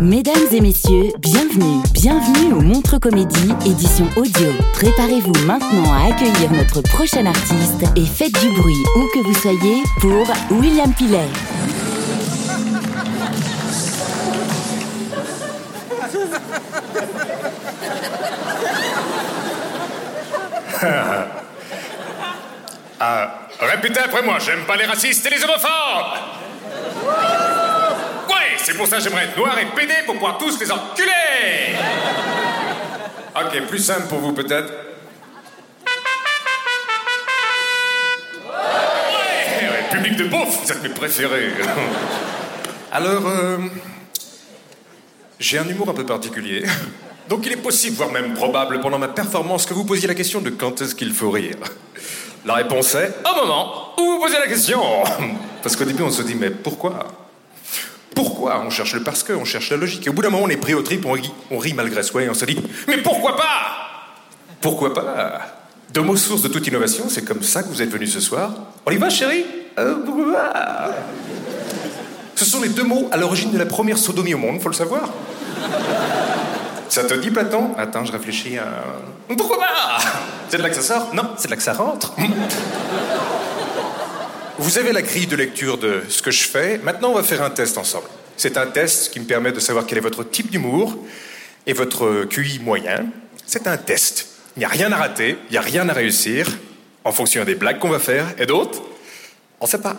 [0.00, 4.48] Mesdames et messieurs, bienvenue, bienvenue au Montre Comédie, édition audio.
[4.72, 9.82] Préparez-vous maintenant à accueillir notre prochain artiste et faites du bruit où que vous soyez
[10.00, 10.26] pour
[10.58, 11.28] William Pilet.
[23.02, 26.39] Ah, répétez après moi, j'aime pas les racistes et les homophobes
[28.62, 31.76] c'est pour ça que j'aimerais être noir et pédé pour pouvoir tous les enculer
[33.36, 34.72] Ok, plus simple pour vous peut-être
[38.46, 41.52] Ouais, public de beauf, vous êtes mes préférés
[42.92, 43.58] Alors, euh,
[45.38, 46.64] j'ai un humour un peu particulier.
[47.28, 50.40] Donc il est possible, voire même probable, pendant ma performance, que vous posiez la question
[50.40, 51.56] de quand est-ce qu'il faut rire.
[52.44, 54.82] La réponse est au moment où vous posez la question.
[55.62, 57.19] Parce qu'au début, on se dit, mais pourquoi?
[58.14, 60.06] Pourquoi On cherche le parce que, on cherche la logique?
[60.06, 62.30] Et au bout d'un moment, on est pris au trip, on rit, malgré soi et
[62.30, 63.44] on se dit, mais pourquoi pas?
[64.60, 65.40] Pourquoi pas?
[65.92, 68.50] Deux mots source de toute innovation, c'est comme ça que vous êtes venu ce soir.
[68.86, 69.44] On y va, chérie?
[69.78, 69.96] Euh,
[72.36, 74.74] Ce sont les deux mots à l'origine de la première sodomie au monde, faut le
[74.74, 75.08] savoir.
[76.88, 77.70] Ça te dit, Platon?
[77.78, 78.56] Attends, je réfléchis.
[79.36, 79.98] Pourquoi pas?
[80.48, 81.14] C'est de là que ça sort?
[81.14, 82.12] Non, c'est de là que ça rentre.
[84.60, 86.76] Vous avez la grille de lecture de ce que je fais.
[86.76, 88.08] Maintenant, on va faire un test ensemble.
[88.36, 90.98] C'est un test qui me permet de savoir quel est votre type d'humour
[91.66, 93.06] et votre QI moyen.
[93.46, 94.26] C'est un test.
[94.56, 96.46] Il n'y a rien à rater, il n'y a rien à réussir,
[97.04, 98.82] en fonction des blagues qu'on va faire et d'autres,
[99.60, 99.96] on ne sait pas.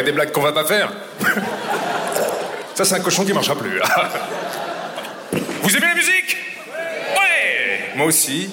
[0.00, 0.92] Y a des blagues qu'on va pas faire.
[2.74, 3.80] Ça, c'est un cochon qui marchera plus.
[5.62, 6.36] Vous aimez la musique?
[6.66, 8.50] Ouais Moi aussi.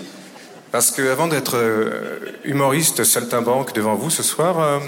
[0.72, 4.80] Parce que avant d'être euh, humoriste saltimbanque devant vous ce soir, euh,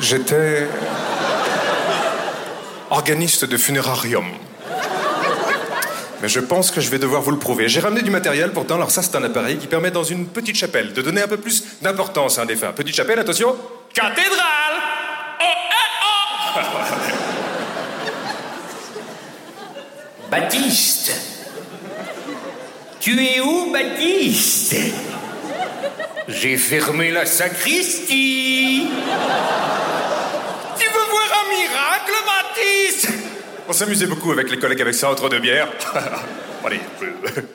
[0.00, 0.68] j'étais
[2.90, 4.26] organiste de funérarium.
[6.22, 7.68] Mais je pense que je vais devoir vous le prouver.
[7.68, 10.56] J'ai ramené du matériel pourtant, alors ça c'est un appareil qui permet dans une petite
[10.56, 12.72] chapelle de donner un peu plus d'importance à un défunt.
[12.72, 13.56] Petite chapelle, attention
[13.96, 14.76] Cathédrale
[15.40, 15.56] Oh, eh,
[16.04, 16.60] oh
[20.30, 21.12] Baptiste
[23.00, 24.76] Tu es où, Baptiste
[26.28, 28.86] J'ai fermé la sacristie
[30.78, 33.08] Tu veux voir un miracle, Baptiste
[33.66, 35.72] On s'amusait beaucoup avec les collègues avec ça entre deux bières.
[36.66, 37.06] Allez, euh,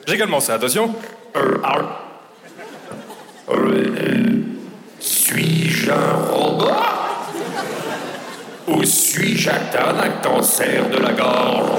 [0.07, 0.95] j'ai également ça, attention.
[5.31, 6.73] Suis-je un robot
[8.67, 11.69] Ou suis-je atteint d'un cancer de la gorge?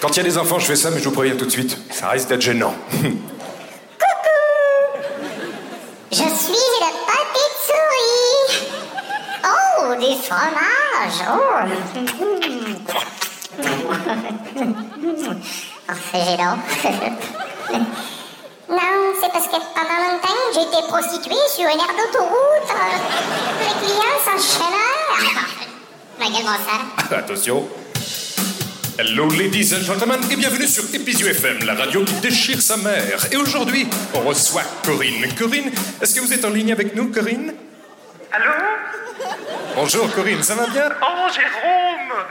[0.00, 1.50] Quand il y a des enfants, je fais ça, mais je vous préviens tout de
[1.50, 1.76] suite.
[1.90, 2.74] Ça risque d'être gênant.
[6.12, 8.64] Je suis une petite souris.
[9.44, 11.20] Oh, des fromages.
[11.28, 11.36] Oh.
[14.58, 16.56] Oh, c'est gênant.
[18.68, 22.72] Non, c'est parce que pendant longtemps, j'ai été prostituée sur une aire d'autoroute.
[23.60, 25.46] Les clients s'enchaînèrent.
[26.18, 27.16] Mais également ça.
[27.16, 27.68] Attention.
[28.98, 33.26] Hello ladies and gentlemen et bienvenue sur Episio FM, la radio qui déchire sa mère.
[33.30, 35.34] Et aujourd'hui, on reçoit Corinne.
[35.38, 35.70] Corinne,
[36.00, 37.52] est-ce que vous êtes en ligne avec nous, Corinne?
[38.32, 38.52] Allô?
[39.74, 40.88] Bonjour Corinne, ça va bien?
[41.02, 42.24] Oh, Jérôme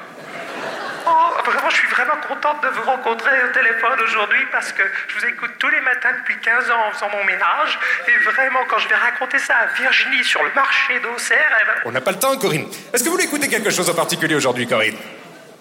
[1.08, 5.20] Oh, vraiment, je suis vraiment contente de vous rencontrer au téléphone aujourd'hui parce que je
[5.20, 7.80] vous écoute tous les matins depuis 15 ans en faisant mon ménage.
[8.08, 11.74] Et vraiment, quand je vais raconter ça à Virginie sur le marché d'Auxerre, elle va...
[11.86, 12.68] On n'a pas le temps, Corinne.
[12.94, 14.98] Est-ce que vous voulez écouter quelque chose en particulier aujourd'hui, Corinne?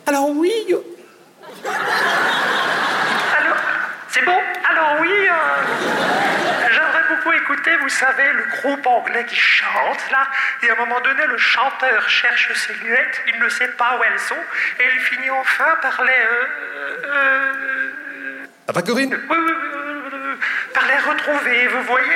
[0.06, 0.52] Alors oui.
[3.36, 3.56] Alors,
[4.08, 4.38] c'est bon?
[4.70, 6.13] Alors oui euh,
[7.24, 10.26] beaucoup écouter, vous savez, le groupe anglais qui chante, là.
[10.62, 14.02] Et à un moment donné, le chanteur cherche ses lunettes, il ne sait pas où
[14.04, 16.12] elles sont, et il finit enfin par les...
[16.12, 19.52] euh, euh, Ça va, Corinne oui, oui, oui,
[20.12, 20.34] euh,
[20.72, 22.06] par les retrouver, vous voyez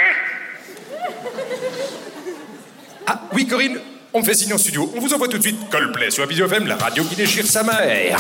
[3.07, 3.81] Ah, oui, Corinne,
[4.13, 4.91] on me fait signe en studio.
[4.97, 7.63] On vous envoie tout de suite Coldplay sur Episio FM, la radio qui déchire sa
[7.63, 8.19] mère.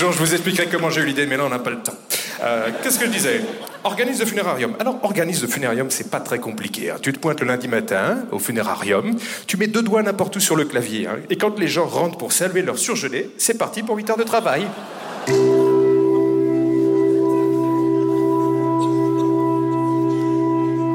[0.00, 1.94] Jour, je vous expliquerai comment j'ai eu l'idée, mais là, on n'a pas le temps.
[2.42, 3.40] Euh, Qu'est-ce que je disais?
[3.84, 4.74] Organise le funérarium.
[4.78, 6.90] Alors, organise le funérarium, c'est pas très compliqué.
[6.90, 6.96] hein.
[7.02, 9.16] Tu te pointes le lundi matin au funérarium,
[9.46, 12.16] tu mets deux doigts n'importe où sur le clavier, hein, et quand les gens rentrent
[12.18, 14.66] pour saluer leur surgelé, c'est parti pour 8 heures de travail.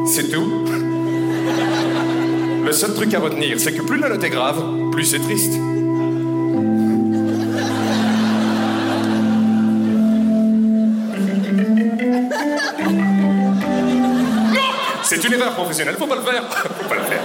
[0.07, 0.66] C'est tout?
[2.66, 5.54] Le seul truc à retenir, c'est que plus la note est grave, plus c'est triste.
[15.16, 16.44] C'est une erreur professionnelle, faut pas le faire.
[16.82, 17.22] faut pas le faire.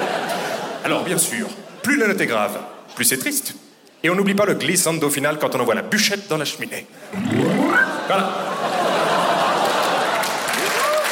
[0.84, 1.48] Alors, bien sûr,
[1.82, 2.56] plus la note est grave,
[2.94, 3.54] plus c'est triste.
[4.02, 6.86] Et on n'oublie pas le glissando final quand on envoie la bûchette dans la cheminée.
[8.06, 8.30] Voilà.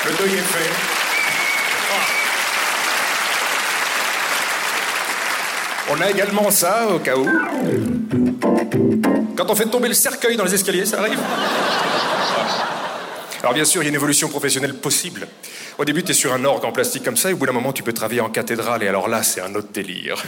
[0.06, 0.70] Le deuil est fait.
[5.90, 7.26] On a également ça, au cas où.
[9.36, 11.18] Quand on fait tomber le cercueil dans les escaliers, ça arrive.
[13.40, 15.28] Alors bien sûr, il y a une évolution professionnelle possible.
[15.78, 17.52] Au début, tu es sur un orgue en plastique comme ça, et au bout d'un
[17.52, 20.22] moment, tu peux travailler en cathédrale, et alors là, c'est un autre délire.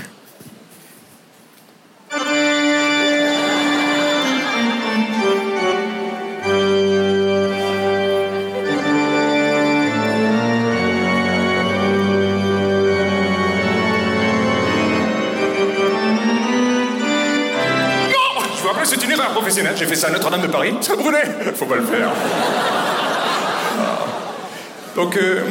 [18.82, 19.74] C'est une erreur professionnelle.
[19.76, 20.74] J'ai fait ça à Notre-Dame de Paris.
[20.80, 21.22] Ça brûlait.
[21.54, 22.10] Faut pas le faire.
[25.00, 25.50] Donc, euh,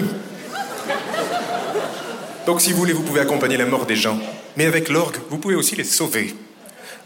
[2.46, 4.19] donc, si vous voulez, vous pouvez accompagner la mort des gens.
[4.57, 6.36] Mais avec l'orgue, vous pouvez aussi les sauver.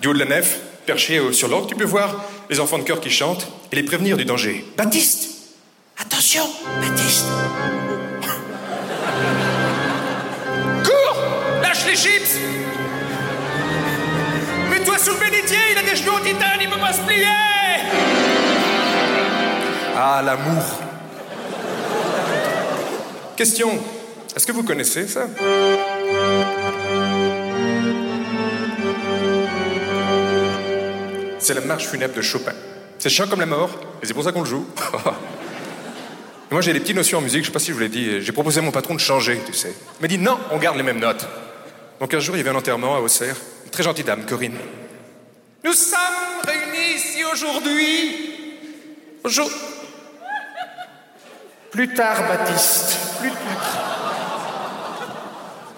[0.01, 2.83] Du haut de la nef, perché euh, sur l'orgue, tu peux voir les enfants de
[2.83, 4.65] cœur qui chantent et les prévenir du danger.
[4.75, 5.29] Baptiste!
[5.97, 6.43] Attention,
[6.81, 7.27] Baptiste!
[10.83, 11.17] Cours!
[11.61, 12.39] Lâche les chips!
[14.69, 17.25] Mets-toi sous le bénitier, il a des genoux en titane, il peut pas se plier!
[19.95, 20.92] Ah, l'amour
[23.35, 23.69] Question.
[24.35, 25.27] Est-ce que vous connaissez ça?
[31.39, 32.53] C'est la marche funèbre de Chopin.
[32.99, 33.71] C'est chiant comme la mort,
[34.01, 34.65] et c'est pour ça qu'on le joue.
[36.51, 38.21] Moi j'ai des petites notions en musique, je sais pas si je vous l'ai dit,
[38.21, 39.73] j'ai proposé à mon patron de changer, tu sais.
[39.99, 41.25] Il m'a dit non, on garde les mêmes notes.
[41.99, 43.35] Donc un jour il y avait un enterrement à Auxerre,
[43.65, 44.57] une très gentille dame, Corinne.
[45.63, 45.99] Nous sommes
[46.45, 48.69] réunis ici aujourd'hui.
[49.23, 49.57] Aujourd'hui.
[51.71, 53.02] Plus tard, Baptiste.
[53.23, 53.31] Plus.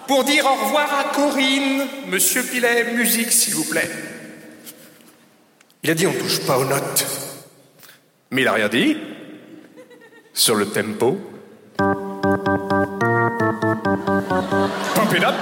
[0.08, 3.90] Pour dire au revoir à Corinne, Monsieur Pilet, musique, s'il vous plaît.
[5.82, 7.06] Il a dit on touche pas aux notes.
[8.30, 8.96] Mais il a rien dit.
[10.32, 11.18] Sur le tempo.
[14.94, 15.34] Pump it up.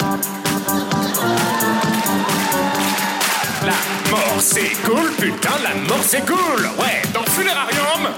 [3.63, 6.69] La mort c'est cool, putain, la mort c'est cool.
[6.79, 8.11] Ouais, dans Funérarium,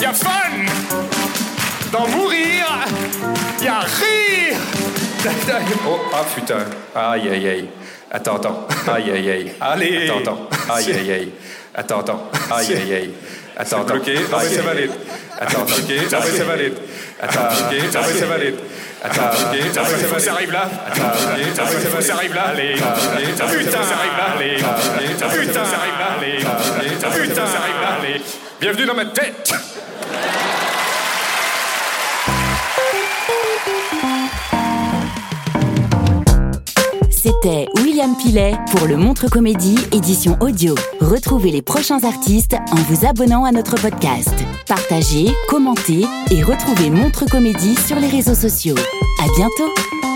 [0.00, 1.15] y a fun.
[1.96, 2.66] Dans mourir,
[3.62, 4.58] y a rire.
[5.88, 6.58] Oh, ah putain.
[6.94, 7.68] Aïe, aïe, aïe.
[8.10, 8.68] Attends, attends.
[8.92, 9.52] Aïe, aïe, aïe.
[9.58, 10.10] Allez.
[10.10, 10.74] Attends, attends.
[10.74, 11.32] Aïe, aïe, aïe.
[11.74, 12.30] Attends, attends.
[12.54, 13.10] Aïe, aïe, aïe.
[13.56, 13.94] Attends, attends.
[13.94, 14.90] Non, mais ça valide.
[15.40, 15.74] Attends, attends.
[15.74, 16.74] Ok, non, mais ça valide.
[17.22, 18.56] Attends, non, mais ça valide.
[19.02, 20.20] Attends, ok, non, mais ça valide.
[20.20, 20.68] Ça arrive là.
[20.86, 21.64] Attends, ok, non,
[21.96, 22.42] mais ça arrive là.
[22.48, 24.36] Allez, putain, ça arrive là.
[24.36, 24.52] Allez,
[25.14, 26.08] putain, ça arrive là.
[26.20, 27.88] Allez, putain, ça arrive là.
[28.02, 28.20] Allez.
[28.60, 29.54] Bienvenue dans ma tête.
[37.42, 40.74] C'était William Pilet pour le Montre Comédie édition audio.
[41.00, 44.32] Retrouvez les prochains artistes en vous abonnant à notre podcast.
[44.66, 48.76] Partagez, commentez et retrouvez Montre Comédie sur les réseaux sociaux.
[49.22, 50.15] À bientôt!